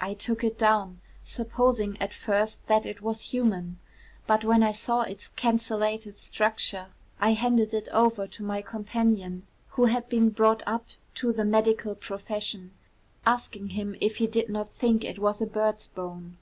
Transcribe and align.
I 0.00 0.14
took 0.14 0.42
it 0.42 0.56
down, 0.56 1.02
supposing 1.22 2.00
at 2.00 2.14
first 2.14 2.66
that 2.68 2.86
it 2.86 3.02
was 3.02 3.34
human; 3.34 3.78
but 4.26 4.42
when 4.42 4.62
I 4.62 4.72
saw 4.72 5.02
its 5.02 5.28
cancellated 5.28 6.16
structure, 6.16 6.86
I 7.20 7.34
handed 7.34 7.74
it 7.74 7.86
over 7.92 8.26
to 8.28 8.42
my 8.42 8.62
companion, 8.62 9.46
who 9.72 9.84
had 9.84 10.08
been 10.08 10.30
brought 10.30 10.62
up 10.66 10.86
to 11.16 11.34
the 11.34 11.44
medical 11.44 11.94
profession, 11.94 12.72
asking 13.26 13.68
him 13.76 13.94
if 14.00 14.16
he 14.16 14.26
did 14.26 14.48
not 14.48 14.70
think 14.72 15.04
it 15.04 15.18
was 15.18 15.42
a 15.42 15.46
bird's 15.46 15.86
bone. 15.88 16.38